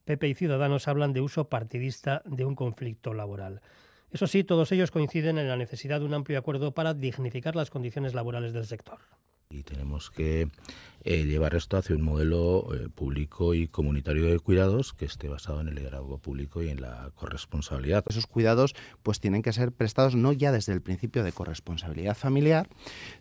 PP 0.06 0.26
y 0.26 0.35
Ciudadanos 0.35 0.88
hablan 0.88 1.12
de 1.12 1.20
uso 1.20 1.49
partidista 1.49 2.23
de 2.25 2.46
un 2.46 2.56
conflicto 2.56 3.14
laboral. 3.14 3.61
Eso 4.11 4.26
sí, 4.26 4.43
todos 4.43 4.73
ellos 4.73 4.90
coinciden 4.90 5.38
en 5.38 5.49
la 5.49 5.56
necesidad 5.56 6.00
de 6.00 6.06
un 6.06 6.14
amplio 6.14 6.38
acuerdo 6.38 6.73
para 6.73 6.94
dignificar 6.94 7.55
las 7.55 7.70
condiciones 7.70 8.12
laborales 8.12 8.52
del 8.52 8.67
sector. 8.67 8.99
Y 9.50 9.62
tenemos 9.62 10.11
que 10.11 10.49
eh, 11.11 11.25
llevar 11.25 11.55
esto 11.55 11.79
hacia 11.79 11.97
un 11.97 12.03
modelo 12.03 12.69
eh, 12.75 12.91
público 12.95 13.55
y 13.55 13.67
comunitario 13.67 14.27
de 14.27 14.39
cuidados 14.41 14.93
que 14.93 15.07
esté 15.07 15.27
basado 15.27 15.62
en 15.62 15.69
el 15.69 15.77
liderazgo 15.77 16.19
público 16.19 16.62
y 16.62 16.69
en 16.69 16.83
la 16.83 17.11
corresponsabilidad. 17.15 18.05
Esos 18.11 18.27
cuidados 18.27 18.75
pues 19.03 19.19
tienen 19.19 19.41
que 19.41 19.55
ser 19.55 19.73
prestados 19.73 20.15
no 20.17 20.35
ya 20.35 20.53
desde 20.53 20.75
el 20.75 20.83
principio 20.83 21.25
de 21.25 21.33
corresponsabilidad 21.33 22.15
familiar, 22.15 22.69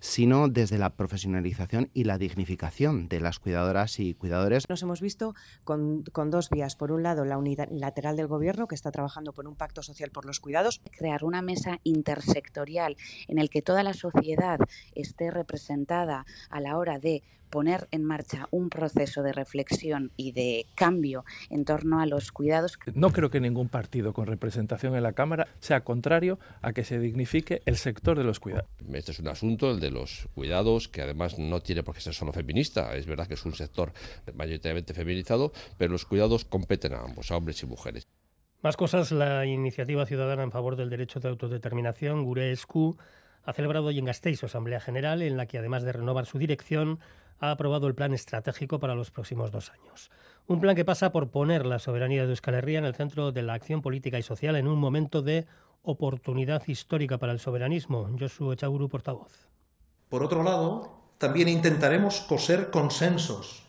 sino 0.02 0.50
desde 0.50 0.78
la 0.78 0.98
profesionalización 0.98 1.90
y 1.94 2.04
la 2.04 2.18
dignificación 2.18 3.08
de 3.08 3.22
las 3.22 3.40
cuidadoras 3.40 4.02
y 4.02 4.16
cuidadores. 4.16 4.68
Nos 4.68 4.82
hemos 4.82 5.00
visto 5.00 5.34
con, 5.64 6.04
con 6.12 6.30
dos 6.30 6.50
vías. 6.50 6.76
Por 6.76 6.92
un 6.92 7.04
lado, 7.04 7.24
la 7.24 7.38
unidad 7.38 7.70
lateral 7.72 8.18
del 8.18 8.28
Gobierno, 8.28 8.68
que 8.68 8.76
está 8.76 8.92
trabajando 8.92 9.32
por 9.32 9.48
un 9.48 9.56
pacto 9.56 9.82
social 9.82 10.12
por 10.12 10.26
los 10.26 10.42
cuidados. 10.42 10.82
Crear 10.92 11.24
una 11.24 11.42
mesa 11.42 11.80
intersectorial 11.86 12.98
en 13.30 13.40
el 13.40 13.50
que 13.50 13.62
toda 13.62 13.82
la 13.82 13.94
sociedad 13.94 14.60
esté 14.94 15.32
representada 15.32 16.26
a 16.50 16.60
la 16.60 16.78
hora 16.78 17.00
de 17.00 17.24
poner 17.50 17.77
en 17.92 18.04
marcha 18.04 18.48
un 18.52 18.70
proceso 18.70 19.24
de 19.24 19.34
reflexión 19.34 20.12
y 20.18 20.32
de 20.32 20.66
cambio 20.76 21.26
en 21.50 21.66
torno 21.66 22.00
a 22.00 22.06
los 22.06 22.32
cuidados. 22.32 22.80
No 22.94 23.12
creo 23.12 23.30
que 23.30 23.40
ningún 23.40 23.70
partido 23.70 24.14
con 24.14 24.28
representación 24.28 24.96
en 24.96 25.04
la 25.04 25.14
Cámara 25.14 25.48
sea 25.60 25.82
contrario 25.84 26.40
a 26.62 26.74
que 26.74 26.84
se 26.84 27.00
dignifique 27.00 27.62
el 27.66 27.78
sector 27.78 28.18
de 28.18 28.24
los 28.24 28.40
cuidados. 28.40 28.70
Este 28.92 29.12
es 29.12 29.20
un 29.20 29.28
asunto, 29.28 29.72
el 29.72 29.80
de 29.80 29.92
los 29.92 30.28
cuidados, 30.34 30.88
que 30.88 31.02
además 31.02 31.38
no 31.38 31.62
tiene 31.62 31.84
por 31.84 31.96
qué 31.96 32.02
ser 32.02 32.14
solo 32.14 32.32
feminista. 32.32 32.96
Es 32.96 33.06
verdad 33.06 33.28
que 33.28 33.36
es 33.36 33.46
un 33.46 33.54
sector 33.54 33.94
mayoritariamente 34.34 34.94
feminizado, 34.94 35.52
pero 35.78 35.92
los 35.92 36.06
cuidados 36.06 36.46
competen 36.46 36.94
a 36.94 37.02
ambos, 37.02 37.32
a 37.32 37.38
hombres 37.38 37.62
y 37.64 37.66
mujeres. 37.66 38.08
Más 38.64 38.76
cosas, 38.76 39.12
la 39.12 39.46
iniciativa 39.46 40.06
ciudadana 40.06 40.44
en 40.44 40.52
favor 40.52 40.76
del 40.76 40.90
derecho 40.90 41.20
de 41.20 41.30
autodeterminación, 41.30 42.24
Gure 42.24 42.52
ha 43.48 43.54
celebrado 43.54 43.86
hoy 43.86 43.98
en 43.98 44.04
Gasteiz 44.04 44.42
su 44.42 44.46
Asamblea 44.46 44.82
General, 44.82 45.22
en 45.22 45.38
la 45.38 45.46
que 45.46 45.58
además 45.58 45.84
de 45.84 45.94
renovar 45.94 46.26
su 46.26 46.38
dirección, 46.38 47.00
ha 47.40 47.52
aprobado 47.52 47.88
el 47.88 47.96
plan 47.96 48.14
estratégico 48.14 48.78
para 48.78 48.94
los 48.94 49.10
próximos 49.10 49.52
dos 49.52 49.72
años. 49.72 50.12
Un 50.48 50.60
plan 50.60 50.76
que 50.76 50.84
pasa 50.84 51.14
por 51.14 51.30
poner 51.30 51.66
la 51.66 51.80
soberanía 51.80 52.24
de 52.24 52.32
Euskal 52.32 52.56
Herria 52.56 52.80
en 52.80 52.86
el 52.86 52.94
centro 52.94 53.32
de 53.32 53.44
la 53.44 53.54
acción 53.54 53.82
política 53.82 54.20
y 54.20 54.24
social 54.24 54.58
en 54.58 54.68
un 54.68 54.78
momento 54.78 55.22
de 55.22 55.48
oportunidad 55.82 56.62
histórica 56.68 57.20
para 57.20 57.32
el 57.32 57.40
soberanismo. 57.40 58.10
Josu 58.20 58.52
Echaguru, 58.52 58.90
portavoz. 58.90 59.48
Por 60.10 60.24
otro 60.24 60.44
lado, 60.44 61.00
también 61.18 61.48
intentaremos 61.48 62.20
coser 62.20 62.70
consensos 62.70 63.64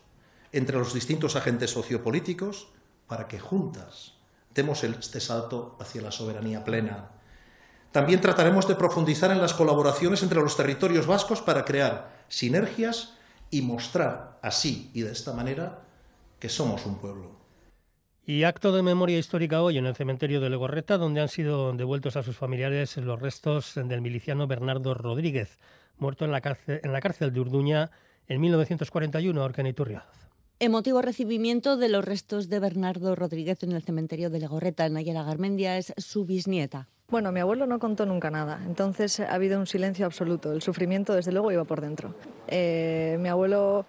entre 0.51 0.77
los 0.77 0.93
distintos 0.93 1.37
agentes 1.37 1.71
sociopolíticos 1.71 2.67
para 3.07 3.29
que 3.29 3.39
juntas 3.39 4.15
demos 4.53 4.83
este 4.83 5.21
salto 5.21 5.77
hacia 5.79 6.01
la 6.01 6.11
soberanía 6.11 6.65
plena. 6.65 7.11
También 7.91 8.21
trataremos 8.21 8.67
de 8.67 8.75
profundizar 8.75 9.31
en 9.31 9.41
las 9.41 9.53
colaboraciones 9.53 10.21
entre 10.21 10.41
los 10.41 10.55
territorios 10.55 11.07
vascos 11.07 11.41
para 11.41 11.65
crear 11.65 12.23
sinergias 12.27 13.15
y 13.49 13.63
mostrar 13.63 14.37
así 14.41 14.91
y 14.93 15.01
de 15.01 15.11
esta 15.11 15.33
manera 15.33 15.79
que 16.39 16.49
somos 16.49 16.85
un 16.85 16.99
pueblo. 16.99 17.39
Y 18.25 18.43
acto 18.43 18.71
de 18.71 18.83
memoria 18.83 19.17
histórica 19.17 19.63
hoy 19.63 19.79
en 19.79 19.87
el 19.87 19.95
cementerio 19.95 20.39
de 20.39 20.51
Legorreta, 20.51 20.99
donde 20.99 21.19
han 21.19 21.29
sido 21.29 21.73
devueltos 21.73 22.15
a 22.15 22.21
sus 22.21 22.37
familiares 22.37 22.95
los 22.97 23.19
restos 23.19 23.73
del 23.73 24.01
miliciano 24.01 24.45
Bernardo 24.45 24.93
Rodríguez, 24.93 25.57
muerto 25.97 26.25
en 26.25 26.31
la 26.31 26.41
cárcel, 26.41 26.79
en 26.83 26.93
la 26.93 27.01
cárcel 27.01 27.33
de 27.33 27.39
Urduña 27.39 27.89
en 28.27 28.39
1941, 28.39 29.43
Orqueniturria. 29.43 30.05
Emotivo 30.59 31.01
recibimiento 31.01 31.75
de 31.75 31.89
los 31.89 32.05
restos 32.05 32.49
de 32.49 32.59
Bernardo 32.59 33.15
Rodríguez 33.15 33.63
en 33.63 33.71
el 33.71 33.81
cementerio 33.81 34.29
de 34.29 34.39
Legorreta. 34.39 34.87
Nayara 34.89 35.23
Garmendia 35.23 35.77
es 35.77 35.93
su 35.97 36.25
bisnieta. 36.25 36.87
Bueno, 37.11 37.31
mi 37.31 37.39
abuelo 37.39 37.65
no 37.65 37.79
contó 37.79 38.05
nunca 38.05 38.29
nada, 38.29 38.61
entonces 38.67 39.19
ha 39.19 39.33
habido 39.33 39.59
un 39.59 39.65
silencio 39.65 40.05
absoluto. 40.05 40.51
El 40.51 40.61
sufrimiento, 40.61 41.15
desde 41.15 41.31
luego, 41.31 41.51
iba 41.51 41.63
por 41.63 41.81
dentro. 41.81 42.13
Eh, 42.47 43.17
mi 43.19 43.29
abuelo 43.29 43.87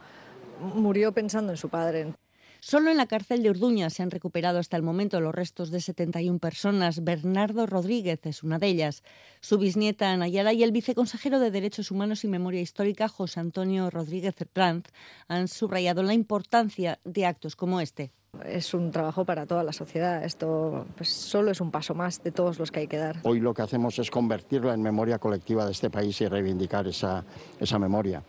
murió 0.75 1.13
pensando 1.13 1.53
en 1.53 1.59
su 1.59 1.69
padre. 1.69 2.15
Solo 2.61 2.91
en 2.91 2.97
la 2.97 3.07
cárcel 3.07 3.43
de 3.43 3.51
Urduña 3.51 3.89
se 3.91 4.03
han 4.03 4.11
recuperado 4.11 4.59
hasta 4.59 4.77
el 4.77 4.83
momento 4.83 5.21
los 5.21 5.35
restos 5.35 5.71
de 5.71 5.81
71 5.81 6.39
personas. 6.39 7.05
Bernardo 7.05 7.67
Rodríguez 7.67 8.21
es 8.25 8.43
una 8.43 8.59
de 8.59 8.69
ellas. 8.69 9.03
Su 9.41 9.59
bisnieta 9.59 10.15
Nayara 10.17 10.53
y 10.53 10.63
el 10.63 10.73
viceconsejero 10.73 11.41
de 11.41 11.51
Derechos 11.51 11.91
Humanos 11.91 12.25
y 12.25 12.29
Memoria 12.29 12.61
Histórica, 12.61 13.09
José 13.09 13.41
Antonio 13.41 13.89
Rodríguez 13.91 14.35
Pranz, 14.53 14.85
han 15.29 15.49
subrayado 15.49 16.03
la 16.03 16.13
importancia 16.15 17.01
de 17.05 17.25
actos 17.25 17.57
como 17.57 17.81
este. 17.81 18.13
Es 18.45 18.75
un 18.75 18.91
trabajo 18.91 19.25
para 19.25 19.47
toda 19.47 19.63
la 19.63 19.73
sociedad. 19.73 20.25
Esto 20.25 20.87
pues, 20.97 21.09
solo 21.11 21.51
es 21.51 21.61
un 21.61 21.71
paso 21.71 21.95
más 21.95 22.23
de 22.23 22.31
todos 22.31 22.59
los 22.59 22.71
que 22.71 22.81
hay 22.81 22.87
que 22.87 22.97
dar. 22.97 23.17
Hoy 23.25 23.41
lo 23.41 23.53
que 23.55 23.63
hacemos 23.63 23.99
es 23.99 24.11
convertirla 24.11 24.75
en 24.75 24.83
memoria 24.83 25.19
colectiva 25.19 25.65
de 25.65 25.73
este 25.73 25.91
país 25.91 26.21
y 26.21 26.27
reivindicar 26.27 26.87
esa, 26.87 27.25
esa 27.59 27.79
memoria. 27.79 28.23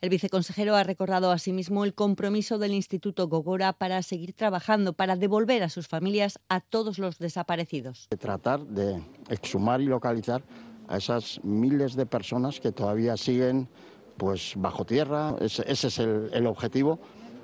El 0.00 0.10
viceconsejero 0.10 0.76
ha 0.76 0.84
recordado 0.84 1.32
asimismo 1.32 1.84
el 1.84 1.92
compromiso 1.92 2.58
del 2.58 2.72
Instituto 2.72 3.26
Gogora 3.26 3.72
para 3.72 4.00
seguir 4.02 4.32
trabajando 4.32 4.92
para 4.92 5.16
devolver 5.16 5.64
a 5.64 5.68
sus 5.68 5.88
familias 5.88 6.38
a 6.48 6.60
todos 6.60 7.00
los 7.00 7.18
desaparecidos. 7.18 8.06
Tratar 8.16 8.60
de 8.60 9.02
exhumar 9.28 9.80
y 9.80 9.86
localizar 9.86 10.44
a 10.86 10.98
esas 10.98 11.40
miles 11.42 11.96
de 11.96 12.06
personas 12.06 12.60
que 12.60 12.70
todavía 12.70 13.16
siguen 13.16 13.68
pues 14.16 14.54
bajo 14.56 14.84
tierra. 14.84 15.34
Ese, 15.40 15.64
es 15.66 15.98
el, 15.98 16.46
objetivo, 16.46 17.00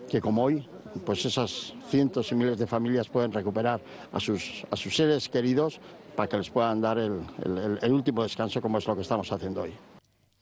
que 0.09 0.21
como 0.21 0.45
hoy 0.45 0.69
pues 1.05 1.25
esas 1.25 1.75
cientos 1.89 2.31
y 2.33 2.35
miles 2.35 2.59
de 2.59 2.67
familias 2.67 3.09
pueden 3.09 3.33
recuperar 3.33 3.81
a 4.13 4.21
sus, 4.21 4.65
a 4.71 4.77
sus 4.77 4.95
seres 4.95 5.29
queridos 5.29 5.81
para 6.17 6.29
que 6.29 6.37
les 6.37 6.51
puedan 6.51 6.81
dar 6.81 6.99
el 6.99 7.93
último 7.93 8.23
descanso 8.23 8.61
como 8.61 8.79
es 8.79 8.87
lo 8.87 8.95
que 8.95 9.03
estamos 9.03 9.31
haciendo 9.33 9.63
hoy. 9.63 9.73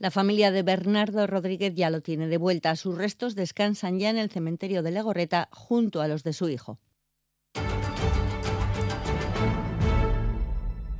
La 0.02 0.10
familia 0.10 0.50
de 0.50 0.64
Bernardo 0.64 1.28
Rodríguez 1.28 1.76
ya 1.76 1.88
lo 1.88 2.00
tiene 2.00 2.26
de 2.26 2.36
vuelta. 2.36 2.74
Sus 2.74 2.98
restos 2.98 3.36
descansan 3.36 4.00
ya 4.00 4.10
en 4.10 4.18
el 4.18 4.30
cementerio 4.30 4.82
de 4.82 4.90
Legorreta 4.90 5.48
junto 5.52 6.00
a 6.00 6.08
los 6.08 6.24
de 6.24 6.32
su 6.32 6.48
hijo. 6.48 6.80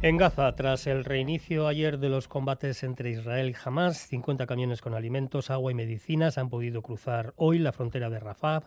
En 0.02 0.16
Gaza, 0.18 0.54
tras 0.54 0.86
el 0.86 1.04
reinicio 1.04 1.66
ayer 1.66 1.98
de 1.98 2.10
los 2.10 2.28
combates 2.28 2.84
entre 2.84 3.10
Israel 3.10 3.50
y 3.50 3.56
Hamas, 3.64 4.06
50 4.06 4.46
camiones 4.46 4.80
con 4.80 4.94
alimentos, 4.94 5.50
agua 5.50 5.72
y 5.72 5.74
medicinas 5.74 6.38
han 6.38 6.48
podido 6.48 6.80
cruzar 6.82 7.34
hoy 7.34 7.58
la 7.58 7.72
frontera 7.72 8.08
de 8.08 8.20
Rafah 8.20 8.62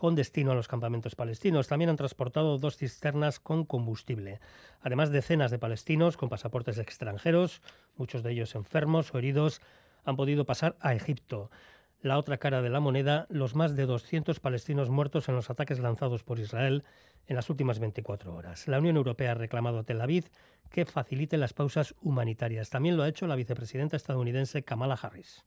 con 0.00 0.14
destino 0.14 0.52
a 0.52 0.54
los 0.54 0.66
campamentos 0.66 1.14
palestinos. 1.14 1.68
También 1.68 1.90
han 1.90 1.96
transportado 1.96 2.56
dos 2.56 2.78
cisternas 2.78 3.38
con 3.38 3.66
combustible. 3.66 4.40
Además, 4.80 5.10
decenas 5.10 5.50
de 5.50 5.58
palestinos 5.58 6.16
con 6.16 6.30
pasaportes 6.30 6.78
extranjeros, 6.78 7.60
muchos 7.98 8.22
de 8.22 8.32
ellos 8.32 8.54
enfermos 8.54 9.12
o 9.12 9.18
heridos, 9.18 9.60
han 10.06 10.16
podido 10.16 10.46
pasar 10.46 10.74
a 10.80 10.94
Egipto. 10.94 11.50
La 12.00 12.16
otra 12.16 12.38
cara 12.38 12.62
de 12.62 12.70
la 12.70 12.80
moneda, 12.80 13.26
los 13.28 13.54
más 13.54 13.76
de 13.76 13.84
200 13.84 14.40
palestinos 14.40 14.88
muertos 14.88 15.28
en 15.28 15.34
los 15.34 15.50
ataques 15.50 15.80
lanzados 15.80 16.22
por 16.22 16.38
Israel 16.38 16.82
en 17.26 17.36
las 17.36 17.50
últimas 17.50 17.78
24 17.78 18.34
horas. 18.34 18.68
La 18.68 18.78
Unión 18.78 18.96
Europea 18.96 19.32
ha 19.32 19.34
reclamado 19.34 19.80
a 19.80 19.84
Tel 19.84 20.00
Aviv 20.00 20.30
que 20.70 20.86
facilite 20.86 21.36
las 21.36 21.52
pausas 21.52 21.94
humanitarias. 22.00 22.70
También 22.70 22.96
lo 22.96 23.02
ha 23.02 23.08
hecho 23.10 23.26
la 23.26 23.36
vicepresidenta 23.36 23.98
estadounidense 23.98 24.62
Kamala 24.62 24.94
Harris. 24.94 25.44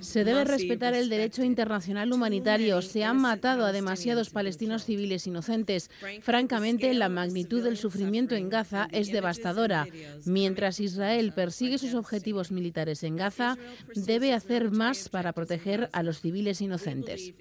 Se 0.00 0.24
debe 0.24 0.44
respetar 0.44 0.94
el 0.94 1.10
derecho 1.10 1.44
internacional 1.44 2.10
humanitario. 2.10 2.80
Se 2.80 3.04
han 3.04 3.20
matado 3.20 3.66
a 3.66 3.72
demasiados 3.72 4.30
palestinos 4.30 4.86
civiles 4.86 5.26
inocentes. 5.26 5.90
Francamente, 6.22 6.94
la 6.94 7.10
magnitud 7.10 7.62
del 7.62 7.76
sufrimiento 7.76 8.34
en 8.34 8.48
Gaza 8.48 8.88
es 8.92 9.12
devastadora. 9.12 9.86
Mientras 10.24 10.80
Israel 10.80 11.32
persigue 11.34 11.76
sus 11.76 11.92
objetivos 11.92 12.50
militares 12.50 13.02
en 13.02 13.16
Gaza, 13.16 13.58
debe 13.94 14.32
hacer 14.32 14.70
más 14.70 15.10
para 15.10 15.34
proteger 15.34 15.90
a 15.92 16.02
los 16.02 16.22
civiles 16.22 16.62
inocentes. 16.62 17.34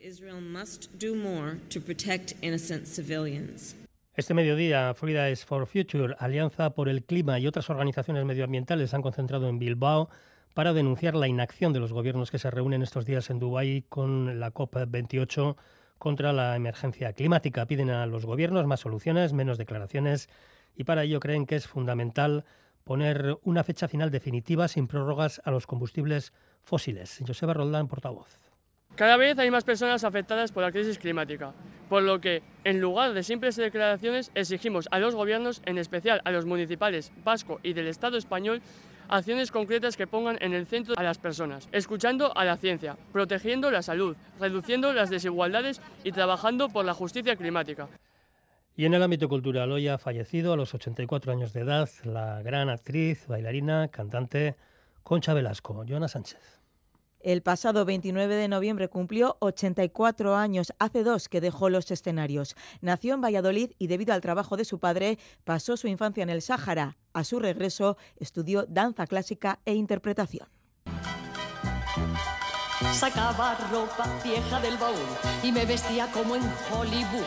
Este 4.15 4.33
mediodía, 4.33 4.93
Fridays 4.95 5.45
for 5.45 5.65
Future, 5.65 6.15
Alianza 6.19 6.71
por 6.71 6.89
el 6.89 7.05
Clima 7.05 7.39
y 7.39 7.47
otras 7.47 7.69
organizaciones 7.69 8.25
medioambientales 8.25 8.93
han 8.93 9.01
concentrado 9.01 9.47
en 9.47 9.59
Bilbao 9.59 10.09
para 10.57 10.73
denunciar 10.73 11.13
la 11.13 11.27
inacción 11.27 11.71
de 11.71 11.79
los 11.79 11.93
gobiernos 11.93 12.31
que 12.31 12.39
se 12.39 12.49
reúnen 12.49 12.81
estos 12.81 13.05
días 13.05 13.29
en 13.29 13.37
Dubái 13.37 13.83
con 13.89 14.39
la 14.39 14.51
COP28 14.51 15.55
contra 15.99 16.33
la 16.33 16.55
emergencia 16.55 17.13
climática. 17.13 17.67
Piden 17.67 17.91
a 17.91 18.07
los 18.07 18.25
gobiernos 18.25 18.65
más 18.65 18.79
soluciones, 18.79 19.33
menos 19.33 19.59
declaraciones 19.59 20.29
y 20.75 20.83
para 20.83 21.03
ello 21.03 21.19
creen 21.19 21.45
que 21.45 21.57
es 21.57 21.67
fundamental 21.67 22.43
poner 22.85 23.37
una 23.43 23.63
fecha 23.63 23.87
final 23.87 24.09
definitiva 24.09 24.67
sin 24.67 24.87
prórrogas 24.87 25.43
a 25.45 25.51
los 25.51 25.67
combustibles 25.67 26.33
fósiles. 26.63 27.21
Joseba 27.27 27.53
Roldán, 27.53 27.87
portavoz. 27.87 28.46
Cada 28.97 29.15
vez 29.15 29.37
hay 29.37 29.51
más 29.51 29.63
personas 29.63 30.03
afectadas 30.03 30.51
por 30.51 30.63
la 30.63 30.71
crisis 30.71 30.97
climática, 30.97 31.53
por 31.87 32.01
lo 32.01 32.19
que, 32.19 32.41
en 32.63 32.81
lugar 32.81 33.13
de 33.13 33.21
simples 33.21 33.55
declaraciones, 33.55 34.31
exigimos 34.33 34.87
a 34.89 34.97
los 34.97 35.13
gobiernos, 35.13 35.61
en 35.67 35.77
especial 35.77 36.19
a 36.25 36.31
los 36.31 36.47
municipales 36.47 37.11
vasco 37.23 37.59
y 37.61 37.73
del 37.73 37.85
Estado 37.85 38.17
español, 38.17 38.59
acciones 39.07 39.51
concretas 39.51 39.97
que 39.97 40.07
pongan 40.07 40.39
en 40.41 40.55
el 40.55 40.65
centro 40.65 40.95
a 40.97 41.03
las 41.03 41.19
personas, 41.19 41.69
escuchando 41.71 42.35
a 42.35 42.43
la 42.43 42.57
ciencia, 42.57 42.97
protegiendo 43.13 43.69
la 43.69 43.83
salud, 43.83 44.17
reduciendo 44.39 44.91
las 44.93 45.11
desigualdades 45.11 45.79
y 46.03 46.11
trabajando 46.11 46.67
por 46.69 46.83
la 46.83 46.95
justicia 46.95 47.35
climática. 47.35 47.87
Y 48.75 48.85
en 48.85 48.95
el 48.95 49.03
ámbito 49.03 49.29
cultural, 49.29 49.71
hoy 49.71 49.87
ha 49.89 49.99
fallecido 49.99 50.53
a 50.53 50.57
los 50.57 50.73
84 50.73 51.31
años 51.31 51.53
de 51.53 51.59
edad 51.61 51.87
la 52.03 52.41
gran 52.41 52.67
actriz, 52.69 53.27
bailarina, 53.27 53.89
cantante 53.89 54.55
Concha 55.03 55.35
Velasco, 55.35 55.85
Joana 55.87 56.07
Sánchez. 56.07 56.56
El 57.27 57.41
pasado 57.41 57.83
29 57.83 58.37
de 58.37 58.47
noviembre 58.47 58.87
cumplió 58.87 59.35
84 59.41 60.37
años, 60.37 60.71
hace 60.79 61.03
dos 61.03 61.27
que 61.27 61.41
dejó 61.41 61.69
los 61.69 61.91
escenarios. 61.91 62.55
Nació 62.79 63.15
en 63.15 63.19
Valladolid 63.19 63.71
y 63.77 63.87
debido 63.87 64.13
al 64.13 64.21
trabajo 64.21 64.55
de 64.55 64.63
su 64.63 64.79
padre 64.79 65.19
pasó 65.43 65.75
su 65.75 65.89
infancia 65.89 66.23
en 66.23 66.29
el 66.29 66.41
Sáhara. 66.41 66.95
A 67.11 67.25
su 67.25 67.39
regreso 67.39 67.97
estudió 68.15 68.65
danza 68.69 69.05
clásica 69.07 69.59
e 69.65 69.73
interpretación. 69.73 70.47
Sacaba 72.93 73.57
ropa 73.73 74.07
vieja 74.23 74.61
del 74.61 74.77
baúl 74.77 74.95
y 75.43 75.51
me 75.51 75.65
vestía 75.65 76.09
como 76.13 76.37
en 76.37 76.43
Hollywood. 76.71 77.25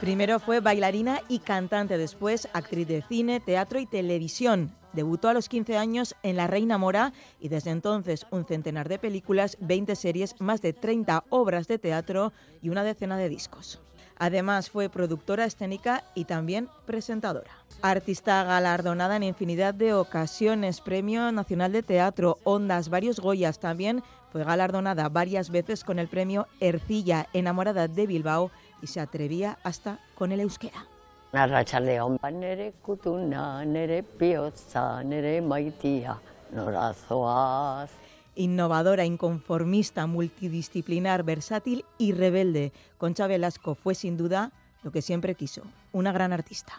Primero 0.00 0.40
fue 0.40 0.58
bailarina 0.58 1.20
y 1.28 1.38
cantante, 1.38 1.98
después 1.98 2.48
actriz 2.52 2.88
de 2.88 3.02
cine, 3.02 3.38
teatro 3.38 3.78
y 3.78 3.86
televisión. 3.86 4.74
Debutó 4.94 5.28
a 5.28 5.34
los 5.34 5.48
15 5.48 5.76
años 5.76 6.14
en 6.22 6.36
La 6.36 6.46
Reina 6.46 6.78
Mora 6.78 7.12
y 7.40 7.48
desde 7.48 7.70
entonces 7.70 8.26
un 8.30 8.44
centenar 8.44 8.88
de 8.88 8.98
películas, 8.98 9.56
20 9.60 9.96
series, 9.96 10.40
más 10.40 10.62
de 10.62 10.72
30 10.72 11.24
obras 11.30 11.66
de 11.66 11.78
teatro 11.78 12.32
y 12.62 12.70
una 12.70 12.84
decena 12.84 13.16
de 13.16 13.28
discos. 13.28 13.80
Además 14.16 14.70
fue 14.70 14.88
productora 14.88 15.44
escénica 15.44 16.04
y 16.14 16.24
también 16.24 16.68
presentadora. 16.86 17.50
Artista 17.82 18.44
galardonada 18.44 19.16
en 19.16 19.24
infinidad 19.24 19.74
de 19.74 19.92
ocasiones, 19.92 20.80
Premio 20.80 21.32
Nacional 21.32 21.72
de 21.72 21.82
Teatro, 21.82 22.38
Ondas, 22.44 22.88
varios 22.88 23.18
Goyas. 23.18 23.58
También 23.58 24.02
fue 24.30 24.44
galardonada 24.44 25.08
varias 25.08 25.50
veces 25.50 25.82
con 25.82 25.98
el 25.98 26.08
premio 26.08 26.46
Ercilla, 26.60 27.28
enamorada 27.32 27.88
de 27.88 28.06
Bilbao 28.06 28.52
y 28.80 28.86
se 28.86 29.00
atrevía 29.00 29.58
hasta 29.64 29.98
con 30.14 30.30
el 30.30 30.40
euskera. 30.40 30.86
Arratxaldeon, 31.34 32.18
nere 32.32 32.72
kutuna, 32.80 33.64
nere 33.64 34.02
piotza, 34.02 35.02
nere 35.02 35.40
maitia, 35.40 36.14
norazoaz. 36.52 37.90
Innovadora, 38.36 39.04
inconformista, 39.04 40.06
multidisciplinar, 40.06 41.24
versátil 41.24 41.84
y 41.98 42.12
rebelde, 42.12 42.72
Concha 42.98 43.26
Velasco 43.26 43.74
fue 43.74 43.94
sin 43.94 44.16
duda 44.16 44.52
lo 44.82 44.92
que 44.92 45.02
siempre 45.02 45.34
quiso, 45.34 45.62
una 45.92 46.12
gran 46.12 46.32
artista. 46.32 46.74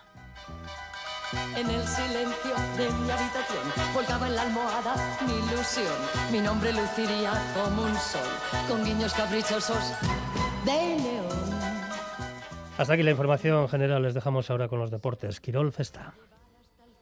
En 1.58 1.70
el 1.70 1.84
silencio 1.84 2.56
de 2.78 2.90
mi 3.04 3.12
habitación 3.12 3.94
volcaba 3.94 4.28
en 4.28 4.36
la 4.36 4.42
almohada 4.44 4.96
mi 5.28 5.34
ilusión. 5.34 5.94
Mi 6.32 6.40
nombre 6.40 6.72
luciría 6.72 7.34
como 7.54 7.84
un 7.84 7.96
sol, 7.96 8.30
con 8.70 8.86
guiños 8.86 9.14
caprichosos 9.14 9.92
de. 10.66 11.15
Hasta 12.78 12.94
aquí 12.94 13.04
la 13.04 13.12
información 13.12 13.70
general. 13.70 14.04
Les 14.04 14.14
dejamos 14.14 14.50
ahora 14.50 14.68
con 14.68 14.80
los 14.80 14.92
deportes. 14.92 15.40
Quirol 15.40 15.72
Festa. 15.72 16.14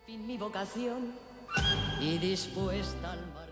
Mi 0.08 0.38
vocación 0.38 1.14
y 2.00 2.18
dispuesta 2.20 3.14
al. 3.14 3.43